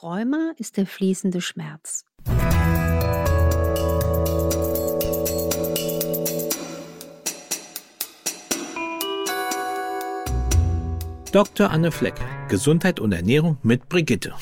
[0.00, 2.04] Rheuma ist der fließende Schmerz.
[11.32, 11.70] Dr.
[11.70, 12.14] Anne Fleck,
[12.48, 14.34] Gesundheit und Ernährung mit Brigitte.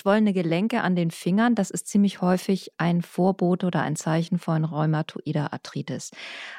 [0.00, 4.64] Geschwollene Gelenke an den Fingern, das ist ziemlich häufig ein Vorbote oder ein Zeichen von
[4.64, 6.10] rheumatoider Arthritis.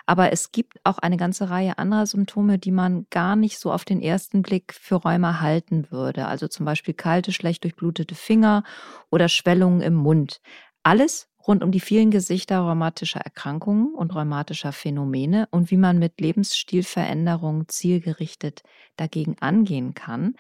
[0.06, 3.84] Aber es gibt auch eine ganze Reihe anderer Symptome, die man gar nicht so auf
[3.84, 6.28] den ersten Blick für Rheuma halten würde.
[6.28, 8.64] Also zum Beispiel kalte, schlecht durchblutete Finger
[9.10, 10.40] oder Schwellungen im Mund.
[10.84, 16.22] Alles rund um die vielen Gesichter rheumatischer Erkrankungen und rheumatischer Phänomene und wie man mit
[16.22, 18.62] Lebensstilveränderungen zielgerichtet
[18.98, 20.36] dagegen angehen kann,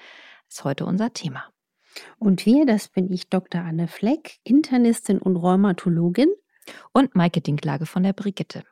[0.47, 1.45] ist heute unser Thema.
[2.19, 3.61] Und wir, das bin ich Dr.
[3.61, 6.29] Anne Fleck, Internistin und Rheumatologin.
[6.93, 8.63] Und Maike Dinklage von der Brigitte.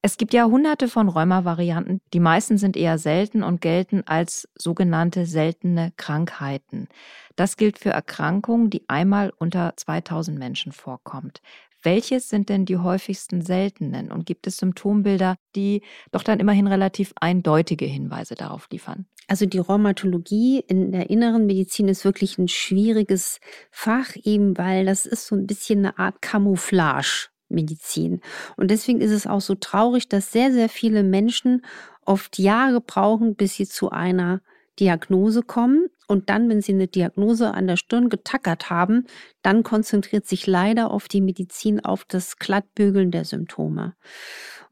[0.00, 2.00] Es gibt ja hunderte von Rheuma-Varianten.
[2.12, 6.88] Die meisten sind eher selten und gelten als sogenannte seltene Krankheiten.
[7.34, 11.40] Das gilt für Erkrankungen, die einmal unter 2000 Menschen vorkommt.
[11.82, 14.12] Welches sind denn die häufigsten seltenen?
[14.12, 19.06] Und gibt es Symptombilder, die doch dann immerhin relativ eindeutige Hinweise darauf liefern?
[19.28, 23.38] Also die Rheumatologie in der inneren Medizin ist wirklich ein schwieriges
[23.70, 27.28] Fach, eben weil das ist so ein bisschen eine Art Camouflage.
[27.50, 28.20] Medizin.
[28.56, 31.64] Und deswegen ist es auch so traurig, dass sehr, sehr viele Menschen
[32.04, 34.40] oft Jahre brauchen, bis sie zu einer
[34.78, 35.86] Diagnose kommen.
[36.06, 39.06] Und dann, wenn sie eine Diagnose an der Stirn getackert haben,
[39.42, 43.94] dann konzentriert sich leider auf die Medizin auf das Glattbügeln der Symptome.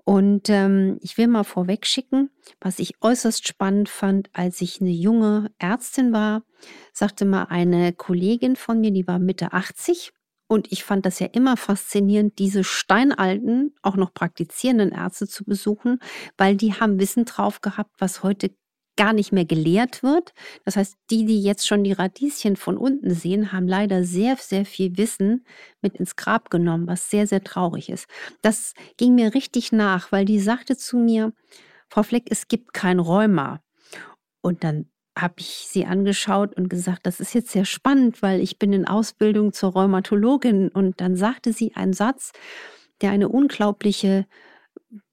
[0.09, 4.93] Und ähm, ich will mal vorweg schicken, was ich äußerst spannend fand, als ich eine
[4.93, 6.45] junge Ärztin war,
[6.93, 10.13] sagte mal eine Kollegin von mir, die war Mitte 80.
[10.47, 15.99] Und ich fand das ja immer faszinierend, diese steinalten, auch noch praktizierenden Ärzte zu besuchen,
[16.39, 18.55] weil die haben Wissen drauf gehabt, was heute
[18.97, 20.33] gar nicht mehr gelehrt wird.
[20.65, 24.65] Das heißt, die, die jetzt schon die Radieschen von unten sehen, haben leider sehr, sehr
[24.65, 25.45] viel Wissen
[25.83, 28.07] mit ins Grab genommen, was sehr, sehr traurig ist.
[28.43, 31.33] Das ging mir richtig nach, weil die sagte zu mir,
[31.89, 33.61] Frau Fleck, es gibt kein Rheuma.
[34.41, 34.87] Und dann
[35.19, 38.87] habe ich sie angeschaut und gesagt, das ist jetzt sehr spannend, weil ich bin in
[38.87, 40.69] Ausbildung zur Rheumatologin.
[40.69, 42.33] Und dann sagte sie einen Satz,
[43.01, 44.27] der eine unglaubliche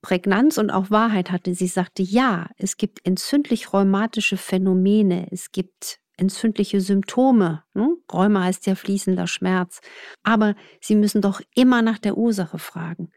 [0.01, 1.53] Prägnanz und auch Wahrheit hatte.
[1.53, 7.63] Sie sagte, ja, es gibt entzündlich-rheumatische Phänomene, es gibt entzündliche Symptome.
[7.73, 7.95] Ne?
[8.11, 9.81] Rheuma heißt ja fließender Schmerz.
[10.23, 13.09] Aber Sie müssen doch immer nach der Ursache fragen.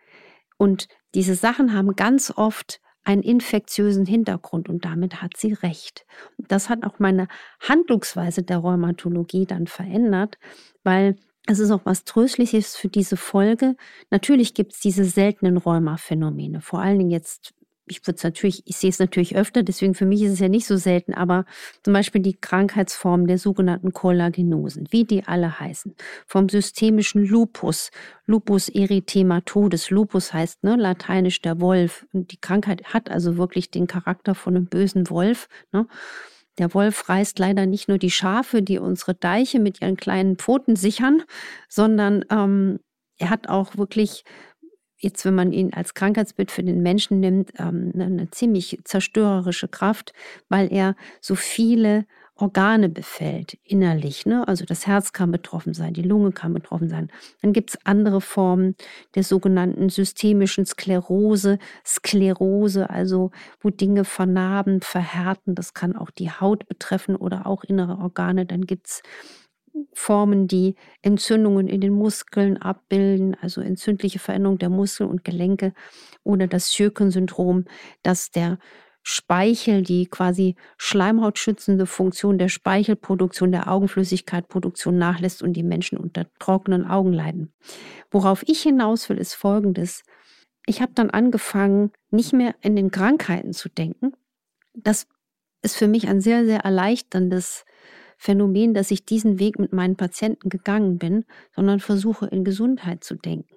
[0.57, 6.05] Und diese Sachen haben ganz oft einen infektiösen Hintergrund und damit hat sie recht.
[6.39, 7.29] Das hat auch meine
[7.61, 10.39] Handlungsweise der Rheumatologie dann verändert,
[10.83, 13.77] weil es ist auch was Tröstliches für diese Folge.
[14.11, 16.61] Natürlich gibt es diese seltenen Rheuma-Phänomene.
[16.61, 17.55] Vor allen Dingen jetzt,
[17.87, 20.67] ich würde natürlich, ich sehe es natürlich öfter, deswegen für mich ist es ja nicht
[20.67, 21.45] so selten, aber
[21.85, 25.95] zum Beispiel die Krankheitsformen der sogenannten Kollagenosen, wie die alle heißen.
[26.27, 27.93] Vom systemischen Lupus,
[28.27, 29.91] Lupus erythematodes.
[29.91, 32.07] Lupus heißt ne, lateinisch der Wolf.
[32.13, 35.49] Und die Krankheit hat also wirklich den Charakter von einem bösen Wolf.
[35.71, 35.87] Ne?
[36.59, 40.77] Der Wolf reißt leider nicht nur die Schafe, die unsere Deiche mit ihren kleinen Pfoten
[40.77, 41.23] sichern,
[41.69, 42.81] sondern ähm,
[43.19, 44.25] er hat auch wirklich,
[44.99, 49.69] jetzt wenn man ihn als Krankheitsbild für den Menschen nimmt, ähm, eine, eine ziemlich zerstörerische
[49.69, 50.13] Kraft,
[50.49, 52.07] weil er so viele
[52.39, 54.27] Organe befällt, innerlich.
[54.27, 54.47] Ne?
[54.47, 57.11] Also das Herz kann betroffen sein, die Lunge kann betroffen sein.
[57.41, 58.77] Dann gibt es andere Formen
[59.15, 63.31] der sogenannten systemischen Sklerose, Sklerose, also
[63.61, 65.55] wo Dinge vernarben, verhärten.
[65.55, 68.45] Das kann auch die Haut betreffen oder auch innere Organe.
[68.45, 69.03] Dann gibt es
[69.95, 75.73] Formen, die Entzündungen in den Muskeln abbilden, also entzündliche Veränderung der Muskeln und Gelenke
[76.23, 77.65] oder das Sjöken-Syndrom,
[78.03, 78.59] dass der
[79.09, 86.85] Speichel, die quasi schleimhautschützende Funktion der Speichelproduktion, der Augenflüssigkeitproduktion nachlässt und die Menschen unter trockenen
[86.85, 87.53] Augen leiden.
[88.11, 90.03] Worauf ich hinaus will, ist Folgendes.
[90.67, 94.13] Ich habe dann angefangen, nicht mehr in den Krankheiten zu denken.
[94.75, 95.07] Das
[95.63, 97.65] ist für mich ein sehr, sehr erleichterndes
[98.17, 103.15] Phänomen, dass ich diesen Weg mit meinen Patienten gegangen bin, sondern versuche in Gesundheit zu
[103.15, 103.55] denken.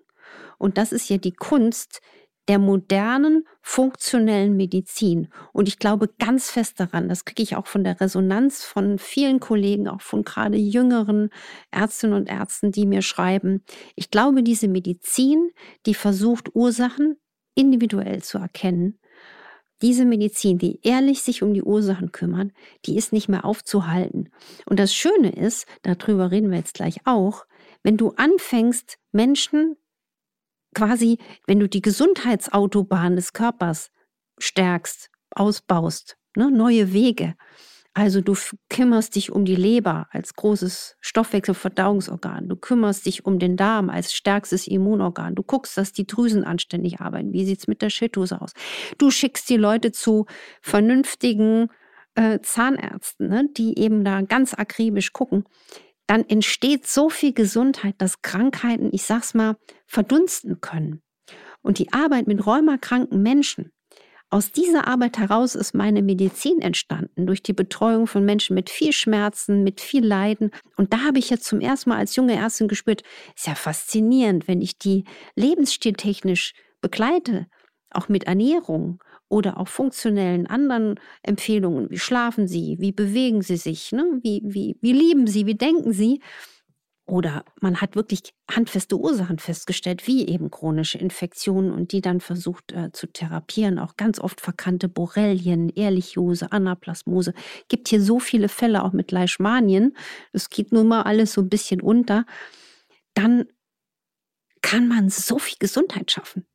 [0.59, 2.01] Und das ist ja die Kunst,
[2.49, 5.29] der modernen funktionellen Medizin.
[5.53, 9.39] Und ich glaube ganz fest daran, das kriege ich auch von der Resonanz von vielen
[9.39, 11.29] Kollegen, auch von gerade jüngeren
[11.69, 13.63] Ärztinnen und Ärzten, die mir schreiben.
[13.95, 15.51] Ich glaube, diese Medizin,
[15.85, 17.17] die versucht, Ursachen
[17.53, 18.99] individuell zu erkennen,
[19.83, 22.51] diese Medizin, die ehrlich sich um die Ursachen kümmert,
[22.85, 24.29] die ist nicht mehr aufzuhalten.
[24.65, 27.45] Und das Schöne ist, darüber reden wir jetzt gleich auch,
[27.83, 29.77] wenn du anfängst, Menschen
[30.73, 31.17] quasi,
[31.47, 33.91] wenn du die Gesundheitsautobahn des Körpers
[34.39, 36.51] stärkst, ausbaust, ne?
[36.51, 37.35] neue Wege.
[37.93, 38.35] Also du
[38.69, 42.47] kümmerst dich um die Leber als großes Stoffwechselverdauungsorgan.
[42.47, 45.35] Du kümmerst dich um den Darm als stärkstes Immunorgan.
[45.35, 47.33] Du guckst, dass die Drüsen anständig arbeiten.
[47.33, 48.53] Wie sieht es mit der Schilddrüse aus?
[48.97, 50.27] Du schickst die Leute zu
[50.61, 51.67] vernünftigen
[52.15, 55.45] äh, Zahnärzten, ne, die eben da ganz akribisch gucken.
[56.09, 61.03] Dann entsteht so viel Gesundheit, dass Krankheiten, ich sag's mal, verdunsten können.
[61.61, 63.71] Und die Arbeit mit rheumakranken Menschen,
[64.31, 68.91] aus dieser Arbeit heraus ist meine Medizin entstanden, durch die Betreuung von Menschen mit viel
[68.91, 70.49] Schmerzen, mit viel Leiden.
[70.77, 73.03] Und da habe ich jetzt zum ersten Mal als junge Ärztin gespürt,
[73.35, 75.03] ist ja faszinierend, wenn ich die
[75.35, 77.45] lebensstiltechnisch begleite,
[77.91, 78.99] auch mit Ernährung
[79.29, 81.89] oder auch funktionellen anderen Empfehlungen.
[81.89, 82.77] Wie schlafen Sie?
[82.79, 83.91] Wie bewegen Sie sich?
[83.91, 84.19] Ne?
[84.21, 85.45] Wie, wie, wie lieben Sie?
[85.45, 86.19] Wie denken Sie?
[87.09, 88.21] Oder man hat wirklich
[88.51, 93.79] handfeste Ursachen festgestellt, wie eben chronische Infektionen und die dann versucht äh, zu therapieren.
[93.79, 97.33] Auch ganz oft verkannte Borrelien, Ehrlichiose, Anaplasmose.
[97.67, 99.95] Gibt hier so viele Fälle auch mit Leishmanien.
[100.33, 102.25] Es geht nun mal alles so ein bisschen unter.
[103.15, 103.45] Dann
[104.61, 106.45] kann man so viel Gesundheit schaffen.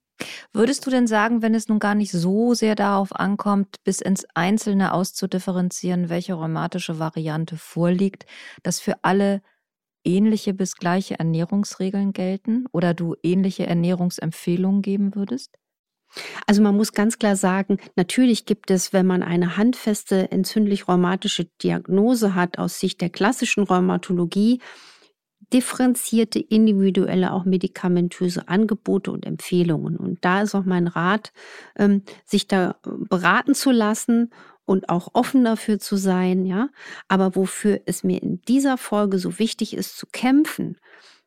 [0.52, 4.24] Würdest du denn sagen, wenn es nun gar nicht so sehr darauf ankommt, bis ins
[4.34, 8.24] Einzelne auszudifferenzieren, welche rheumatische Variante vorliegt,
[8.62, 9.42] dass für alle
[10.04, 15.56] ähnliche bis gleiche Ernährungsregeln gelten oder du ähnliche Ernährungsempfehlungen geben würdest?
[16.46, 22.34] Also man muss ganz klar sagen, natürlich gibt es, wenn man eine handfeste entzündlich-rheumatische Diagnose
[22.36, 24.60] hat aus Sicht der klassischen Rheumatologie,
[25.52, 29.96] differenzierte, individuelle, auch medikamentöse Angebote und Empfehlungen.
[29.96, 31.32] Und da ist auch mein Rat,
[31.76, 34.30] ähm, sich da beraten zu lassen
[34.64, 36.68] und auch offen dafür zu sein, ja.
[37.08, 40.78] Aber wofür es mir in dieser Folge so wichtig ist, zu kämpfen,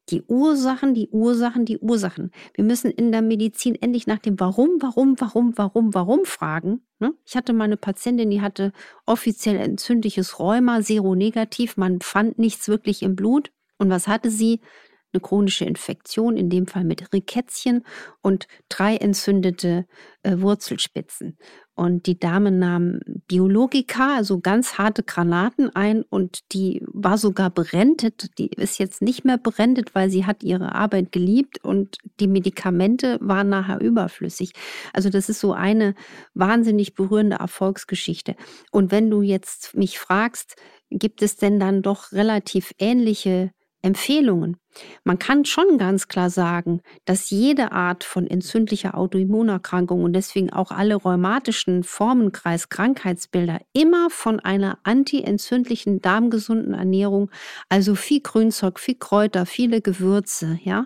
[0.09, 2.31] die Ursachen, die Ursachen, die Ursachen.
[2.53, 6.81] Wir müssen in der Medizin endlich nach dem Warum, Warum, Warum, Warum, Warum fragen.
[6.99, 7.13] Ne?
[7.25, 8.71] Ich hatte mal eine Patientin, die hatte
[9.05, 11.75] offiziell entzündliches Rheuma, seronegativ.
[11.75, 13.51] Man fand nichts wirklich im Blut.
[13.77, 14.61] Und was hatte sie?
[15.13, 17.85] Eine chronische Infektion, in dem Fall mit Rikätzchen
[18.21, 19.85] und drei entzündete
[20.23, 21.37] äh, Wurzelspitzen.
[21.77, 28.37] Und die Dame nahm Biologika, also ganz harte Granaten ein und die war sogar berentet.
[28.39, 33.19] Die ist jetzt nicht mehr berentet, weil sie hat ihre Arbeit geliebt und die Medikamente
[33.21, 34.53] waren nachher überflüssig.
[34.91, 35.93] Also das ist so eine
[36.33, 38.35] wahnsinnig berührende Erfolgsgeschichte.
[38.71, 40.55] Und wenn du jetzt mich fragst,
[40.89, 43.51] gibt es denn dann doch relativ ähnliche
[43.87, 44.57] Empfehlungen.
[45.03, 50.71] Man kann schon ganz klar sagen, dass jede Art von entzündlicher Autoimmunerkrankung und deswegen auch
[50.71, 57.31] alle rheumatischen Formenkreis Krankheitsbilder immer von einer antientzündlichen darmgesunden Ernährung,
[57.69, 60.85] also viel Grünzeug, viel Kräuter, viele Gewürze, ja,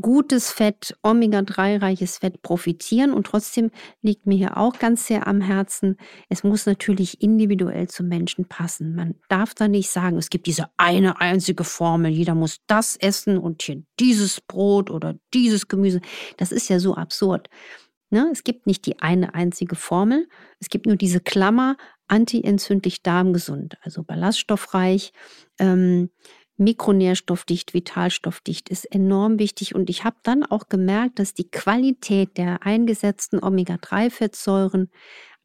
[0.00, 3.12] gutes Fett, Omega-3-reiches Fett profitieren.
[3.12, 3.70] Und trotzdem
[4.02, 5.96] liegt mir hier auch ganz sehr am Herzen,
[6.28, 8.94] es muss natürlich individuell zum Menschen passen.
[8.94, 13.38] Man darf da nicht sagen, es gibt diese eine einzige Formel, jeder muss das essen
[13.38, 16.00] und hier dieses Brot oder dieses Gemüse.
[16.36, 17.48] Das ist ja so absurd.
[18.10, 18.28] Ne?
[18.32, 20.28] Es gibt nicht die eine einzige Formel,
[20.60, 21.76] es gibt nur diese Klammer
[22.06, 25.12] antientzündlich darmgesund, also ballaststoffreich.
[25.58, 26.10] Ähm,
[26.58, 29.74] mikronährstoffdicht, vitalstoffdicht ist enorm wichtig.
[29.74, 34.90] Und ich habe dann auch gemerkt, dass die Qualität der eingesetzten Omega-3-Fettsäuren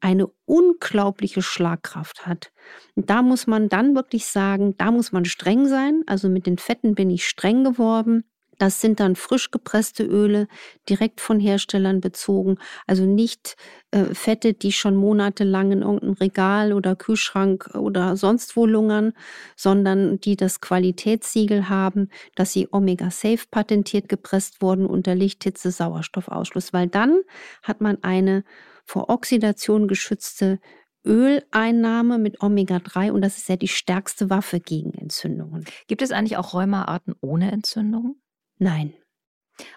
[0.00, 2.52] eine unglaubliche Schlagkraft hat.
[2.94, 6.02] Und da muss man dann wirklich sagen, da muss man streng sein.
[6.06, 8.24] Also mit den Fetten bin ich streng geworden.
[8.58, 10.48] Das sind dann frisch gepresste Öle,
[10.88, 12.58] direkt von Herstellern bezogen.
[12.86, 13.56] Also nicht
[13.90, 19.12] äh, Fette, die schon monatelang in irgendeinem Regal oder Kühlschrank oder sonst wo lungern,
[19.56, 26.72] sondern die das Qualitätssiegel haben, dass sie Omega Safe patentiert gepresst wurden unter Lichthitze Sauerstoffausschluss,
[26.72, 27.20] weil dann
[27.62, 28.44] hat man eine
[28.84, 30.58] vor Oxidation geschützte
[31.04, 35.64] Öleinnahme mit Omega-3 und das ist ja die stärkste Waffe gegen Entzündungen.
[35.86, 38.16] Gibt es eigentlich auch Rheumaarten ohne Entzündung?
[38.64, 38.94] Nein.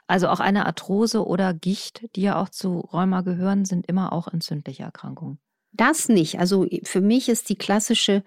[0.08, 4.30] Also auch eine Arthrose oder Gicht, die ja auch zu Rheuma gehören, sind immer auch
[4.30, 5.40] entzündliche Erkrankungen.
[5.74, 6.40] Das nicht.
[6.40, 8.24] Also für mich ist die klassische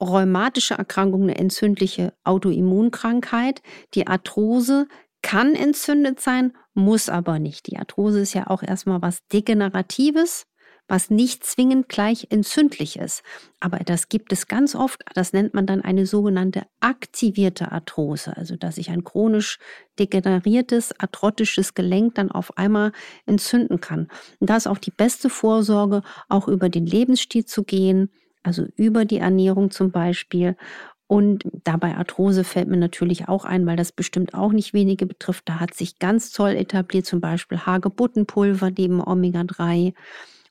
[0.00, 3.60] rheumatische Erkrankung eine entzündliche Autoimmunkrankheit.
[3.92, 4.88] Die Arthrose
[5.20, 7.66] kann entzündet sein, muss aber nicht.
[7.66, 10.46] Die Arthrose ist ja auch erstmal was Degeneratives
[10.88, 13.22] was nicht zwingend gleich entzündlich ist.
[13.60, 15.04] Aber das gibt es ganz oft.
[15.14, 19.58] Das nennt man dann eine sogenannte aktivierte Arthrose, also dass sich ein chronisch
[19.98, 22.92] degeneriertes, arthrotisches Gelenk dann auf einmal
[23.26, 24.08] entzünden kann.
[24.40, 28.10] Und da ist auch die beste Vorsorge, auch über den Lebensstil zu gehen,
[28.42, 30.56] also über die Ernährung zum Beispiel.
[31.06, 35.48] Und dabei Arthrose fällt mir natürlich auch ein, weil das bestimmt auch nicht wenige betrifft.
[35.48, 39.94] Da hat sich ganz toll etabliert, zum Beispiel Hagebuttenpulver neben Omega-3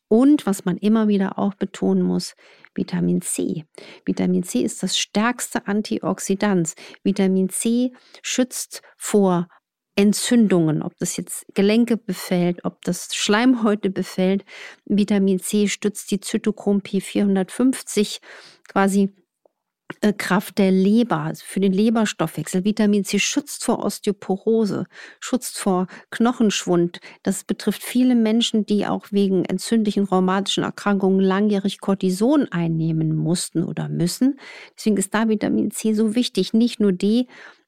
[0.09, 2.35] Und was man immer wieder auch betonen muss,
[2.73, 3.65] Vitamin C.
[4.05, 6.73] Vitamin C ist das stärkste Antioxidant.
[7.03, 9.47] Vitamin C schützt vor
[9.95, 14.45] Entzündungen, ob das jetzt Gelenke befällt, ob das Schleimhäute befällt.
[14.85, 18.19] Vitamin C stützt die Zytochrom P450
[18.67, 19.11] quasi
[20.17, 22.65] Kraft der Leber, also für den Leberstoffwechsel.
[22.65, 24.85] Vitamin C schützt vor Osteoporose,
[25.19, 26.99] schützt vor Knochenschwund.
[27.23, 33.87] Das betrifft viele Menschen, die auch wegen entzündlichen rheumatischen Erkrankungen langjährig Cortison einnehmen mussten oder
[33.87, 34.39] müssen.
[34.75, 36.53] Deswegen ist da Vitamin C so wichtig.
[36.53, 37.27] Nicht nur D,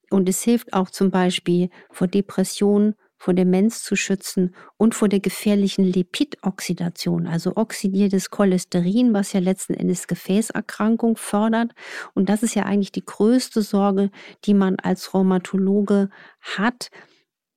[0.09, 5.19] und es hilft auch zum Beispiel vor Depressionen, vor Demenz zu schützen und vor der
[5.19, 11.73] gefährlichen Lipidoxidation, also oxidiertes Cholesterin, was ja letzten Endes Gefäßerkrankung fördert.
[12.13, 14.09] Und das ist ja eigentlich die größte Sorge,
[14.45, 16.09] die man als Rheumatologe
[16.39, 16.87] hat.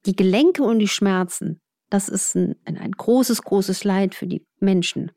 [0.05, 1.61] Die Gelenke und die Schmerzen,
[1.93, 5.13] das ist ein, ein großes, großes Leid für die Menschen.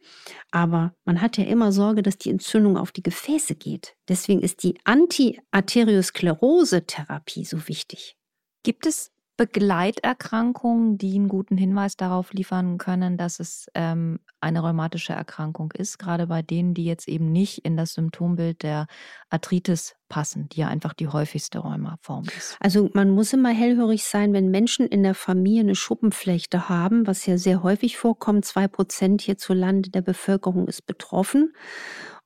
[0.52, 3.96] Aber man hat ja immer Sorge, dass die Entzündung auf die Gefäße geht.
[4.10, 8.16] Deswegen ist die Anti-Arteriosklerose-Therapie so wichtig.
[8.62, 15.12] Gibt es Begleiterkrankungen, die einen guten Hinweis darauf liefern können, dass es ähm, eine rheumatische
[15.12, 18.88] Erkrankung ist, gerade bei denen, die jetzt eben nicht in das Symptombild der
[19.30, 22.56] Arthritis passen, die ja einfach die häufigste Rheumaform ist.
[22.62, 27.26] Also man muss immer hellhörig sein, wenn Menschen in der Familie eine Schuppenflechte haben, was
[27.26, 28.46] ja sehr häufig vorkommt.
[28.46, 31.54] Zwei Prozent hierzulande der Bevölkerung ist betroffen.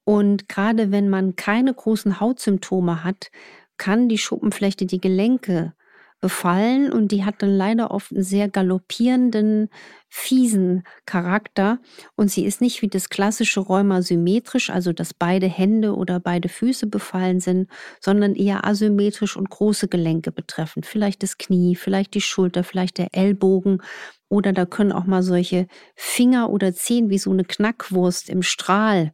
[0.03, 3.31] Und gerade wenn man keine großen Hautsymptome hat,
[3.77, 5.73] kann die Schuppenflechte die Gelenke
[6.21, 9.69] befallen und die hat dann leider oft einen sehr galoppierenden,
[10.09, 11.79] fiesen Charakter
[12.15, 16.49] und sie ist nicht wie das klassische Rheuma symmetrisch, also dass beide Hände oder beide
[16.49, 17.69] Füße befallen sind,
[18.01, 20.85] sondern eher asymmetrisch und große Gelenke betreffend.
[20.85, 23.81] Vielleicht das Knie, vielleicht die Schulter, vielleicht der Ellbogen
[24.29, 29.13] oder da können auch mal solche Finger oder Zehen wie so eine Knackwurst im Strahl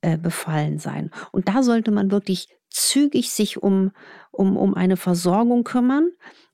[0.00, 1.10] äh, befallen sein.
[1.30, 3.92] Und da sollte man wirklich zügig sich um,
[4.30, 6.10] um, um eine Versorgung kümmern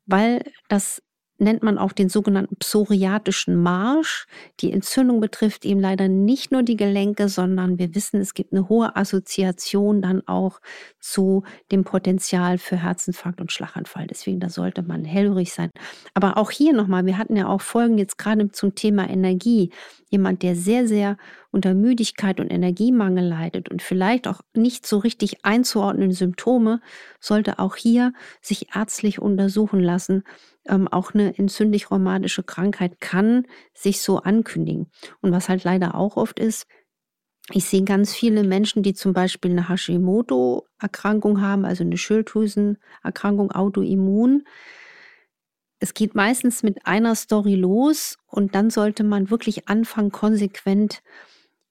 [0.08, 1.02] weil das
[1.38, 4.26] nennt man auch den sogenannten psoriatischen Marsch.
[4.60, 8.68] Die Entzündung betrifft eben leider nicht nur die Gelenke, sondern wir wissen, es gibt eine
[8.68, 10.60] hohe Assoziation dann auch
[10.98, 14.08] zu dem Potenzial für Herzinfarkt und Schlaganfall.
[14.08, 15.70] Deswegen, da sollte man hellhörig sein.
[16.12, 19.72] Aber auch hier nochmal, wir hatten ja auch Folgen jetzt gerade zum Thema Energie.
[20.10, 21.16] Jemand, der sehr, sehr
[21.50, 26.80] unter Müdigkeit und Energiemangel leidet und vielleicht auch nicht so richtig einzuordnende Symptome,
[27.20, 28.12] sollte auch hier
[28.42, 30.24] sich ärztlich untersuchen lassen.
[30.66, 34.90] Ähm, auch eine entzündlich-rheumatische Krankheit kann sich so ankündigen.
[35.20, 36.66] Und was halt leider auch oft ist,
[37.50, 44.42] ich sehe ganz viele Menschen, die zum Beispiel eine Hashimoto-Erkrankung haben, also eine Schilddrüsenerkrankung, Autoimmun
[45.80, 51.02] es geht meistens mit einer Story los und dann sollte man wirklich anfangen, konsequent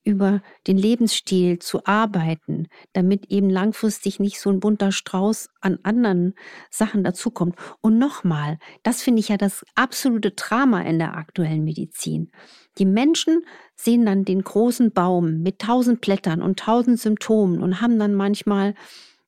[0.07, 6.33] über den Lebensstil zu arbeiten, damit eben langfristig nicht so ein bunter Strauß an anderen
[6.71, 7.55] Sachen dazukommt.
[7.81, 12.31] Und nochmal, das finde ich ja das absolute Drama in der aktuellen Medizin.
[12.77, 13.43] Die Menschen
[13.75, 18.75] sehen dann den großen Baum mit tausend Blättern und tausend Symptomen und haben dann manchmal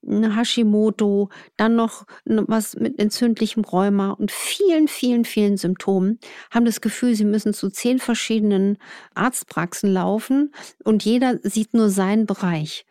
[0.05, 6.19] Hashimoto, dann noch was mit entzündlichem Rheuma und vielen, vielen, vielen Symptomen,
[6.51, 8.77] haben das Gefühl, sie müssen zu zehn verschiedenen
[9.13, 10.53] Arztpraxen laufen
[10.83, 12.85] und jeder sieht nur seinen Bereich.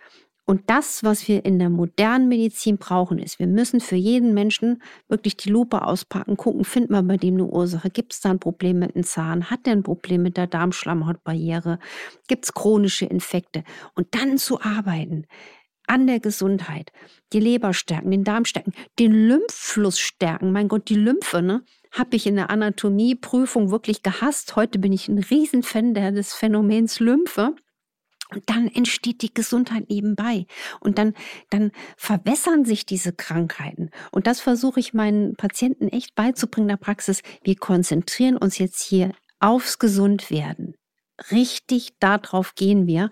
[0.49, 4.83] Und das, was wir in der modernen Medizin brauchen, ist, wir müssen für jeden Menschen
[5.07, 7.91] wirklich die Lupe auspacken, gucken, finden wir bei dem eine Ursache.
[7.91, 9.50] Gibt es da ein Problem mit dem Zahn?
[9.50, 11.79] Hat der ein Problem mit der Darmschlammhautbarriere?
[12.29, 13.62] Gibt es chronische Infekte?
[13.95, 15.27] Und dann zu arbeiten
[15.88, 16.92] an der Gesundheit,
[17.33, 20.52] die Leber stärken, den Darm stärken, den Lymphfluss stärken.
[20.52, 21.64] Mein Gott, die Lymphe, ne?
[21.90, 24.57] Habe ich in der Anatomieprüfung wirklich gehasst.
[24.57, 27.54] Heute bin ich ein Riesenfan des Phänomens Lymphe.
[28.30, 30.47] Und dann entsteht die Gesundheit nebenbei.
[30.80, 31.14] Und dann,
[31.49, 33.90] dann verwässern sich diese Krankheiten.
[34.11, 37.23] Und das versuche ich meinen Patienten echt beizubringen in der Praxis.
[37.42, 40.75] Wir konzentrieren uns jetzt hier aufs Gesundwerden.
[41.31, 43.11] Richtig darauf gehen wir.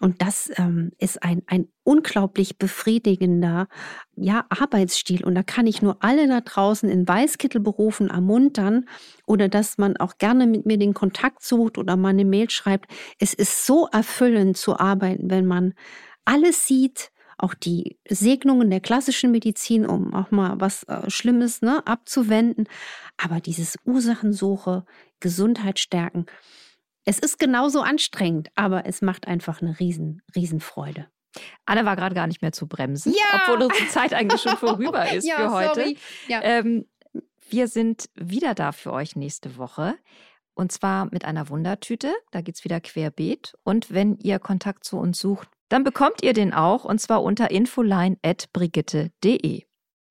[0.00, 3.68] Und das ähm, ist ein, ein unglaublich befriedigender
[4.16, 5.24] ja, Arbeitsstil.
[5.24, 8.86] Und da kann ich nur alle da draußen in Weißkittelberufen ermuntern
[9.26, 12.90] oder dass man auch gerne mit mir den Kontakt sucht oder mal eine Mail schreibt.
[13.18, 15.74] Es ist so erfüllend zu arbeiten, wenn man
[16.24, 21.86] alles sieht, auch die Segnungen der klassischen Medizin, um auch mal was äh, Schlimmes ne,
[21.86, 22.68] abzuwenden.
[23.16, 24.84] Aber dieses Ursachensuche,
[25.20, 26.26] Gesundheit stärken,
[27.04, 31.06] es ist genauso anstrengend, aber es macht einfach eine riesen, riesen Freude.
[31.66, 33.42] Anne war gerade gar nicht mehr zu bremsen, ja!
[33.42, 35.94] obwohl unsere Zeit eigentlich schon vorüber ist ja, für heute.
[36.28, 36.40] Ja.
[36.42, 36.86] Ähm,
[37.48, 39.94] wir sind wieder da für euch nächste Woche.
[40.54, 42.14] Und zwar mit einer Wundertüte.
[42.30, 43.54] Da geht es wieder querbeet.
[43.64, 47.50] Und wenn ihr Kontakt zu uns sucht, dann bekommt ihr den auch und zwar unter
[47.50, 49.64] infoline.brigitte.de.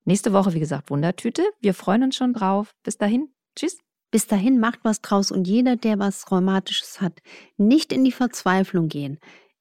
[0.06, 1.46] Nächste Woche, wie gesagt, Wundertüte.
[1.62, 2.76] Wir freuen uns schon drauf.
[2.84, 3.34] Bis dahin.
[3.56, 3.83] Tschüss.
[4.14, 7.24] Bis dahin macht was draus und jeder, der was Rheumatisches hat,
[7.58, 9.18] nicht in die Verzweiflung gehen.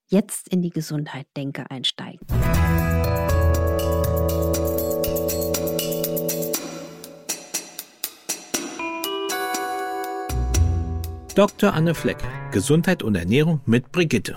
[0.09, 2.21] Jetzt in die Gesundheit Denke einsteigen.
[11.35, 11.73] Dr.
[11.73, 12.19] Anne Fleck,
[12.51, 14.37] Gesundheit und Ernährung mit Brigitte.